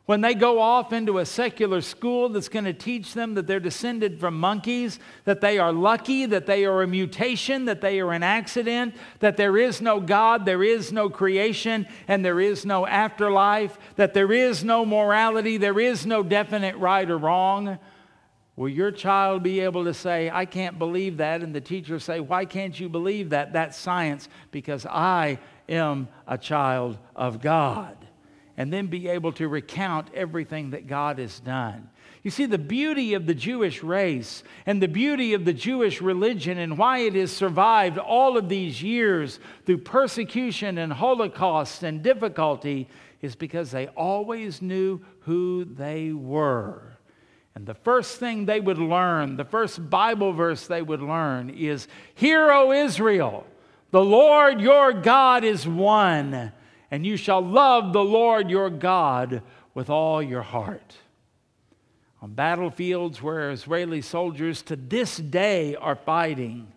[0.04, 3.60] When they go off into a secular school that's going to teach them that they're
[3.60, 8.12] descended from monkeys, that they are lucky, that they are a mutation, that they are
[8.12, 12.86] an accident, that there is no God, there is no creation, and there is no
[12.86, 17.78] afterlife, that there is no morality, there is no definite right or wrong,
[18.56, 21.42] will your child be able to say, I can't believe that?
[21.42, 23.52] And the teacher say, Why can't you believe that?
[23.52, 25.38] That's science, because I
[25.68, 27.96] am a child of God
[28.56, 31.88] and then be able to recount everything that God has done.
[32.22, 36.58] You see, the beauty of the Jewish race and the beauty of the Jewish religion
[36.58, 42.88] and why it has survived all of these years through persecution and holocaust and difficulty
[43.22, 46.91] is because they always knew who they were.
[47.54, 51.86] And the first thing they would learn, the first Bible verse they would learn is
[52.14, 53.46] Hear, O Israel,
[53.90, 56.52] the Lord your God is one
[56.92, 60.94] and you shall love the Lord your God with all your heart.
[62.20, 66.70] On battlefields where Israeli soldiers to this day are fighting,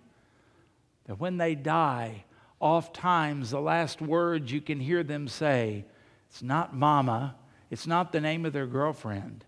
[1.06, 2.24] that when they die,
[2.62, 5.84] oft times the last words you can hear them say,
[6.30, 7.36] it's not mama,
[7.70, 9.44] it's not the name of their girlfriend,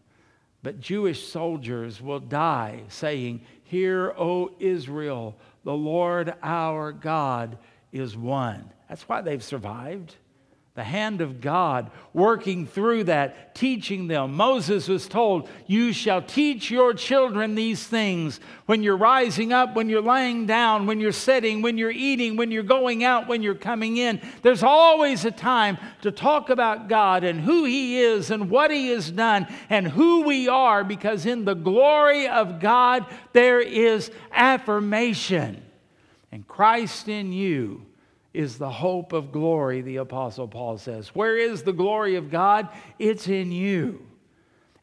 [0.68, 7.58] but Jewish soldiers will die saying, Hear, O Israel, the Lord our God
[7.94, 8.70] is one.
[8.90, 10.18] That's why they've survived
[10.78, 14.36] the hand of God working through that, teaching them.
[14.36, 19.90] Moses was told, You shall teach your children these things when you're rising up, when
[19.90, 23.56] you're laying down, when you're sitting, when you're eating, when you're going out, when you're
[23.56, 24.22] coming in.
[24.44, 28.90] There's always a time to talk about God and who He is and what He
[28.90, 35.60] has done and who we are, because in the glory of God there is affirmation.
[36.32, 37.87] And Christ in you
[38.38, 41.08] is the hope of glory, the Apostle Paul says.
[41.16, 42.70] Where is the glory of God?
[43.00, 44.06] It's in you.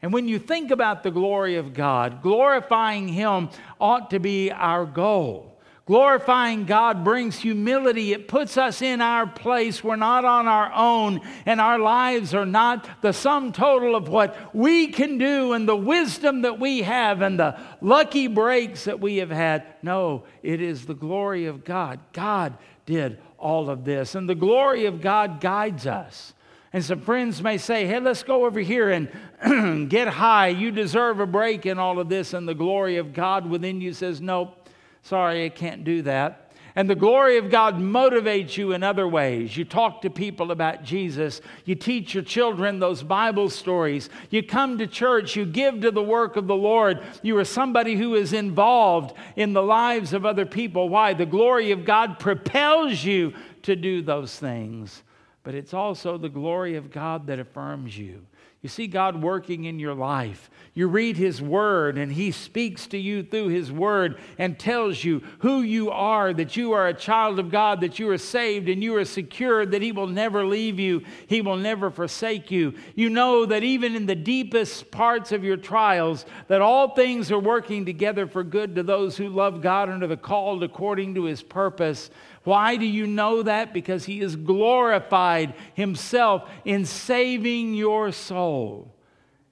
[0.01, 4.85] And when you think about the glory of God, glorifying Him ought to be our
[4.85, 5.54] goal.
[5.85, 8.11] Glorifying God brings humility.
[8.11, 9.83] It puts us in our place.
[9.83, 14.55] We're not on our own, and our lives are not the sum total of what
[14.55, 19.17] we can do and the wisdom that we have and the lucky breaks that we
[19.17, 19.63] have had.
[19.83, 21.99] No, it is the glory of God.
[22.13, 24.15] God did all of this.
[24.15, 26.33] And the glory of God guides us.
[26.73, 30.47] And some friends may say, hey, let's go over here and get high.
[30.47, 32.33] You deserve a break in all of this.
[32.33, 34.64] And the glory of God within you says, nope,
[35.05, 36.41] sorry, I can't do that.
[36.77, 39.55] And the glory of God motivates you in other ways.
[39.55, 41.39] You talk to people about Jesus.
[41.63, 44.09] You teach your children those Bible stories.
[44.29, 45.37] You come to church.
[45.37, 47.01] You give to the work of the Lord.
[47.21, 50.89] You are somebody who is involved in the lives of other people.
[50.89, 51.13] Why?
[51.13, 55.01] The glory of God propels you to do those things.
[55.43, 58.25] But it's also the glory of God that affirms you.
[58.65, 60.49] You see God working in your life.
[60.73, 65.21] You read His Word, and He speaks to you through His Word and tells you
[65.37, 68.81] who you are, that you are a child of God, that you are saved and
[68.81, 72.73] you are secure, that He will never leave you, He will never forsake you.
[72.95, 77.37] You know that even in the deepest parts of your trials, that all things are
[77.37, 81.43] working together for good to those who love God and are called according to His
[81.43, 82.09] purpose.
[82.45, 83.73] Why do you know that?
[83.73, 88.95] Because he has glorified himself in saving your soul.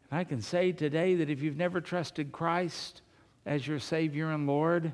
[0.10, 3.02] And I can say today that if you've never trusted Christ
[3.46, 4.94] as your Savior and Lord,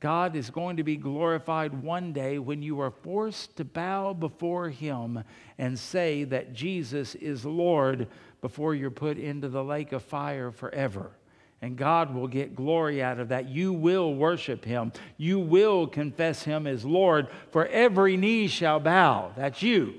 [0.00, 4.68] God is going to be glorified one day when you are forced to bow before
[4.68, 5.24] Him
[5.58, 8.08] and say that Jesus is Lord
[8.40, 11.12] before you're put into the lake of fire forever
[11.60, 13.48] and God will get glory out of that.
[13.48, 14.92] You will worship him.
[15.16, 19.32] You will confess him as Lord, for every knee shall bow.
[19.36, 19.94] That's you.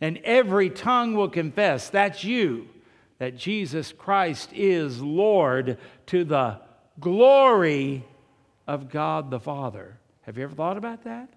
[0.00, 1.88] And every tongue will confess.
[1.88, 2.68] That's you.
[3.18, 6.60] That Jesus Christ is Lord to the
[7.00, 8.04] glory
[8.66, 9.96] of God the Father.
[10.22, 11.28] Have you ever thought about that?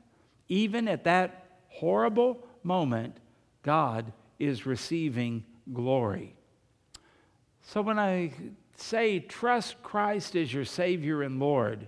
[0.47, 3.15] Even at that horrible moment,
[3.61, 6.35] God is receiving glory.
[7.61, 8.33] So when I
[8.79, 11.87] say, trust Christ as your Savior and Lord.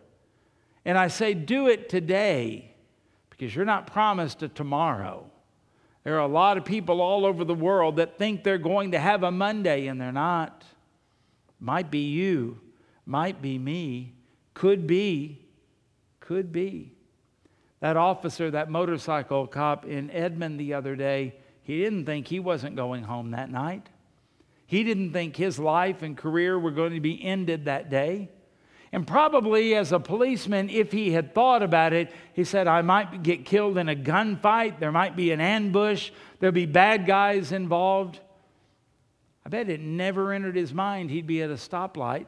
[0.86, 2.74] And I say, do it today
[3.30, 5.30] because you're not promised a tomorrow.
[6.04, 9.00] There are a lot of people all over the world that think they're going to
[9.00, 10.64] have a Monday and they're not.
[11.60, 12.60] Might be you,
[13.06, 14.16] might be me,
[14.56, 15.46] could be,
[16.20, 16.94] could be.
[17.82, 22.76] That officer, that motorcycle cop in Edmond the other day, he didn't think he wasn't
[22.76, 23.90] going home that night.
[24.72, 28.30] He didn't think his life and career were going to be ended that day.
[28.94, 33.22] And probably as a policeman, if he had thought about it, he said, I might
[33.22, 34.80] get killed in a gunfight.
[34.80, 36.12] There might be an ambush.
[36.40, 38.22] There'll be bad guys involved.
[39.46, 42.28] I bet it never entered his mind he'd be at a stoplight.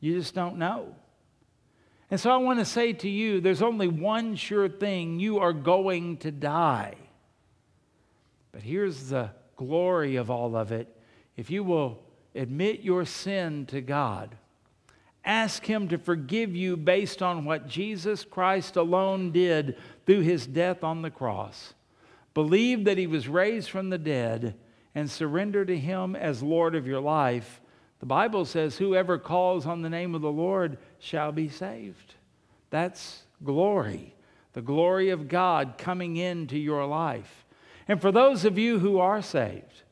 [0.00, 0.96] You just don't know.
[2.10, 5.52] And so I want to say to you there's only one sure thing you are
[5.52, 6.96] going to die.
[8.50, 9.30] But here's the
[9.60, 10.88] glory of all of it.
[11.36, 12.02] If you will
[12.34, 14.34] admit your sin to God,
[15.22, 20.82] ask Him to forgive you based on what Jesus Christ alone did through His death
[20.82, 21.74] on the cross,
[22.32, 24.54] believe that He was raised from the dead,
[24.94, 27.60] and surrender to Him as Lord of your life,
[27.98, 32.14] the Bible says, Whoever calls on the name of the Lord shall be saved.
[32.70, 34.14] That's glory,
[34.54, 37.39] the glory of God coming into your life.
[37.90, 39.82] And for those of you who are saved,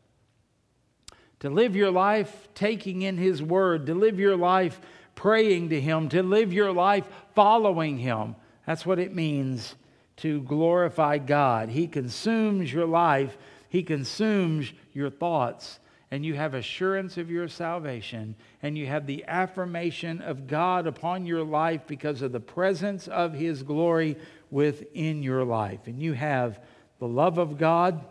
[1.41, 4.81] to live your life taking in His Word, to live your life
[5.17, 8.37] praying to Him, to live your life following Him.
[8.65, 9.75] That's what it means
[10.19, 11.71] to glorify God.
[11.71, 13.37] He consumes your life,
[13.69, 15.81] He consumes your thoughts,
[16.13, 21.27] and you have assurance of your salvation, and you have the affirmation of God upon
[21.27, 24.17] your life because of the presence of His glory
[24.53, 25.89] within your life.
[25.89, 26.61] And you have
[26.99, 28.05] the love of God,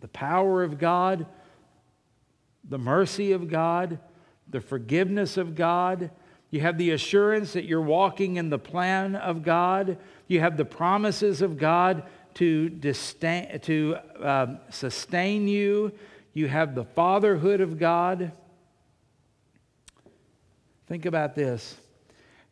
[0.00, 1.26] the power of God,
[2.68, 3.98] the mercy of God,
[4.48, 6.10] the forgiveness of God.
[6.50, 9.96] You have the assurance that you're walking in the plan of God.
[10.28, 12.04] You have the promises of God
[12.34, 15.92] to, disdain, to um, sustain you
[16.34, 18.32] you have the fatherhood of God.
[20.86, 21.76] Think about this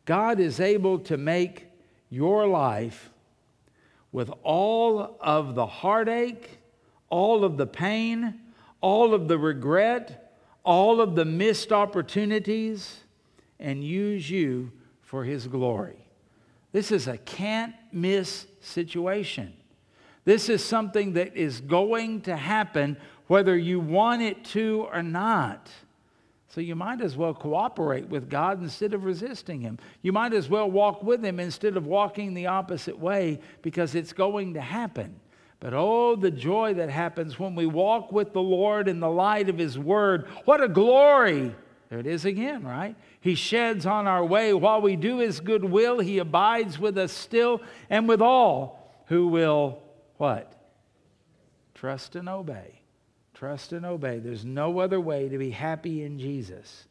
[0.05, 1.67] God is able to make
[2.09, 3.10] your life
[4.11, 6.59] with all of the heartache,
[7.09, 8.39] all of the pain,
[8.81, 10.33] all of the regret,
[10.63, 13.01] all of the missed opportunities,
[13.59, 16.07] and use you for His glory.
[16.71, 19.53] This is a can't miss situation.
[20.23, 22.97] This is something that is going to happen
[23.27, 25.69] whether you want it to or not.
[26.53, 29.79] So you might as well cooperate with God instead of resisting Him.
[30.01, 34.11] You might as well walk with Him instead of walking the opposite way because it's
[34.11, 35.15] going to happen.
[35.61, 39.47] But oh, the joy that happens when we walk with the Lord in the light
[39.47, 40.27] of His Word.
[40.43, 41.55] What a glory!
[41.89, 42.95] There it is again, right?
[43.21, 44.53] He sheds on our way.
[44.53, 49.27] While we do His good will, He abides with us still and with all who
[49.27, 49.81] will,
[50.17, 50.53] what?
[51.75, 52.80] Trust and obey.
[53.41, 54.19] Trust and obey.
[54.19, 56.83] There's no other way to be happy in Jesus.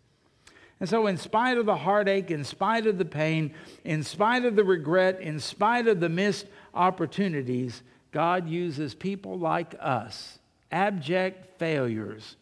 [0.80, 4.57] And so, in spite of the heartache, in spite of the pain, in spite of
[4.57, 10.40] the regret, in spite of the missed opportunities, God uses people like us,
[10.72, 12.34] abject failures,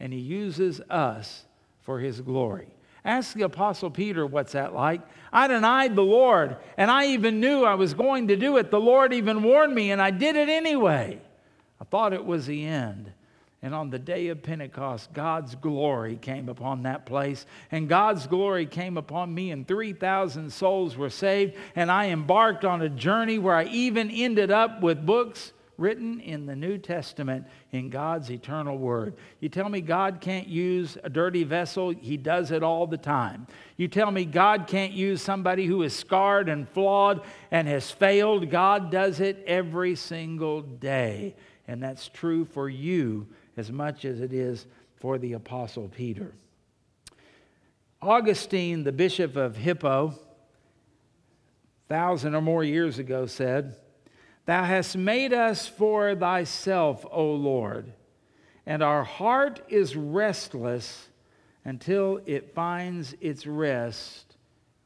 [0.00, 1.44] and He uses us
[1.82, 2.66] for His glory.
[3.04, 5.00] Ask the Apostle Peter what's that like.
[5.32, 8.72] I denied the Lord, and I even knew I was going to do it.
[8.72, 11.20] The Lord even warned me, and I did it anyway.
[11.80, 13.12] I thought it was the end.
[13.64, 17.46] And on the day of Pentecost, God's glory came upon that place.
[17.70, 21.56] And God's glory came upon me, and 3,000 souls were saved.
[21.74, 26.44] And I embarked on a journey where I even ended up with books written in
[26.44, 29.14] the New Testament in God's eternal word.
[29.40, 33.46] You tell me God can't use a dirty vessel, He does it all the time.
[33.78, 38.50] You tell me God can't use somebody who is scarred and flawed and has failed,
[38.50, 41.34] God does it every single day.
[41.66, 43.26] And that's true for you
[43.56, 46.32] as much as it is for the Apostle Peter.
[48.00, 50.14] Augustine, the bishop of Hippo,
[51.88, 53.76] thousand or more years ago, said,
[54.46, 57.92] Thou hast made us for thyself, O Lord,
[58.66, 61.08] and our heart is restless
[61.64, 64.36] until it finds its rest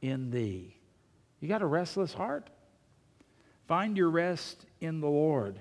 [0.01, 0.77] in thee.
[1.41, 2.49] You got a restless heart?
[3.67, 5.59] Find your rest in the Lord.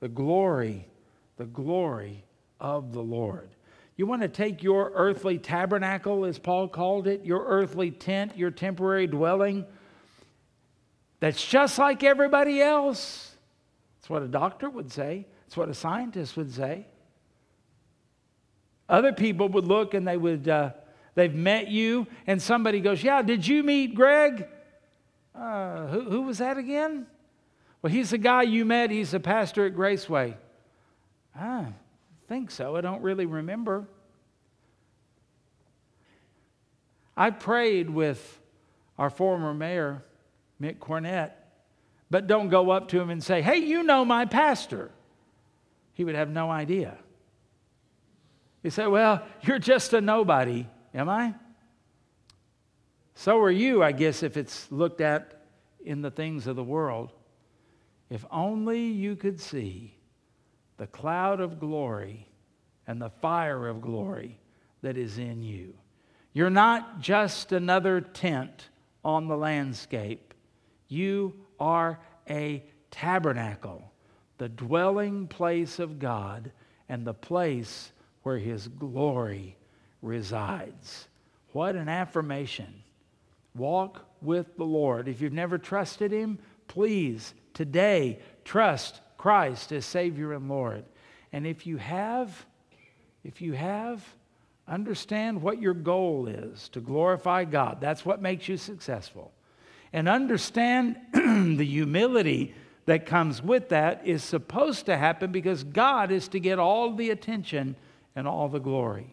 [0.00, 0.88] The glory,
[1.36, 2.25] the glory
[2.60, 3.48] of the Lord.
[3.96, 8.50] You want to take your earthly tabernacle, as Paul called it, your earthly tent, your
[8.50, 9.64] temporary dwelling,
[11.20, 13.34] that's just like everybody else.
[13.96, 16.86] That's what a doctor would say, that's what a scientist would say.
[18.88, 20.70] Other people would look and they would, uh,
[21.14, 24.46] they've met you, and somebody goes, Yeah, did you meet Greg?
[25.34, 27.06] Uh, who, who was that again?
[27.82, 28.90] Well, he's the guy you met.
[28.90, 30.36] He's the pastor at Graceway.
[31.38, 31.66] Ah,
[32.28, 32.76] think so.
[32.76, 33.86] I don't really remember.
[37.16, 38.40] I prayed with
[38.98, 40.02] our former mayor,
[40.60, 41.32] Mick Cornett,
[42.10, 44.90] but don't go up to him and say, Hey, you know my pastor.
[45.94, 46.96] He would have no idea.
[48.62, 51.34] He said, Well, you're just a nobody, am I?
[53.14, 55.36] So are you, I guess, if it's looked at
[55.86, 57.12] in the things of the world.
[58.10, 59.95] If only you could see
[60.76, 62.28] the cloud of glory
[62.86, 64.38] and the fire of glory
[64.82, 65.74] that is in you.
[66.32, 68.68] You're not just another tent
[69.04, 70.34] on the landscape,
[70.88, 71.98] you are
[72.28, 73.92] a tabernacle,
[74.38, 76.52] the dwelling place of God
[76.88, 79.56] and the place where His glory
[80.02, 81.08] resides.
[81.52, 82.82] What an affirmation.
[83.54, 85.08] Walk with the Lord.
[85.08, 90.84] If you've never trusted Him, please today trust Christ as Savior and Lord.
[91.32, 92.46] And if you have,
[93.24, 94.00] if you have,
[94.68, 97.78] understand what your goal is to glorify God.
[97.80, 99.32] That's what makes you successful.
[99.92, 102.54] And understand the humility
[102.84, 107.10] that comes with that is supposed to happen because God is to get all the
[107.10, 107.74] attention
[108.14, 109.12] and all the glory.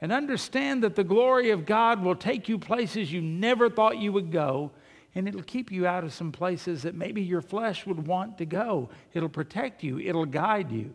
[0.00, 4.14] And understand that the glory of God will take you places you never thought you
[4.14, 4.70] would go,
[5.16, 8.44] and it'll keep you out of some places that maybe your flesh would want to
[8.44, 8.90] go.
[9.14, 10.92] It'll protect you, it'll guide you.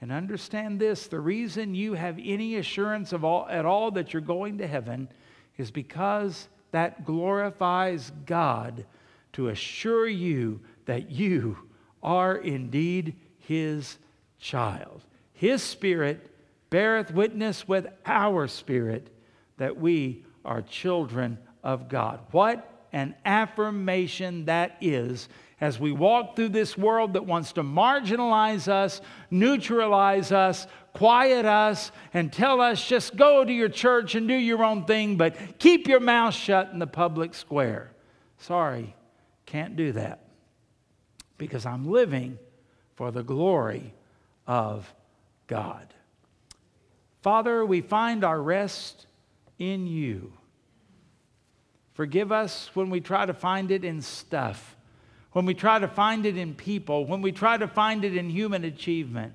[0.00, 4.22] And understand this the reason you have any assurance of all, at all that you're
[4.22, 5.10] going to heaven
[5.58, 8.86] is because that glorifies God
[9.34, 11.58] to assure you that you
[12.02, 13.98] are indeed His
[14.38, 15.04] child.
[15.34, 16.34] His Spirit
[16.70, 19.10] beareth witness with our spirit
[19.58, 22.20] that we are children of God.
[22.30, 25.28] What an affirmation that is
[25.60, 31.92] as we walk through this world that wants to marginalize us, neutralize us, quiet us,
[32.14, 35.86] and tell us just go to your church and do your own thing, but keep
[35.86, 37.90] your mouth shut in the public square.
[38.38, 38.96] Sorry,
[39.44, 40.20] can't do that
[41.36, 42.38] because I'm living
[42.96, 43.92] for the glory
[44.46, 44.92] of
[45.46, 45.92] God.
[47.22, 49.06] Father, we find our rest
[49.58, 50.32] in you.
[51.92, 54.76] Forgive us when we try to find it in stuff,
[55.32, 58.30] when we try to find it in people, when we try to find it in
[58.30, 59.34] human achievement.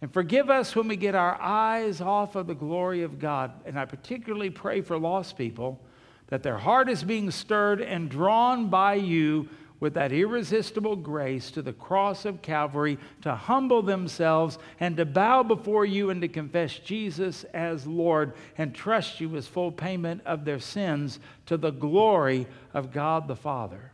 [0.00, 3.52] And forgive us when we get our eyes off of the glory of God.
[3.66, 5.80] And I particularly pray for lost people
[6.28, 9.48] that their heart is being stirred and drawn by you
[9.80, 15.42] with that irresistible grace to the cross of Calvary to humble themselves and to bow
[15.42, 20.44] before you and to confess Jesus as Lord and trust you as full payment of
[20.44, 23.92] their sins to the glory of God the Father.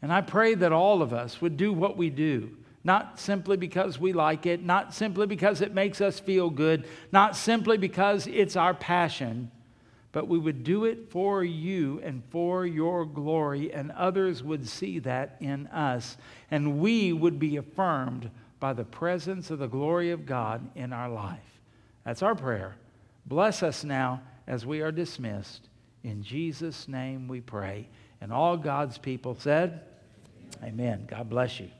[0.00, 2.50] And I pray that all of us would do what we do.
[2.84, 7.34] Not simply because we like it, not simply because it makes us feel good, not
[7.34, 9.50] simply because it's our passion,
[10.14, 15.00] but we would do it for you and for your glory, and others would see
[15.00, 16.16] that in us,
[16.52, 21.08] and we would be affirmed by the presence of the glory of God in our
[21.08, 21.40] life.
[22.04, 22.76] That's our prayer.
[23.26, 25.68] Bless us now as we are dismissed.
[26.04, 27.88] In Jesus' name we pray.
[28.20, 29.80] And all God's people said,
[30.62, 31.08] Amen.
[31.10, 31.70] God bless you.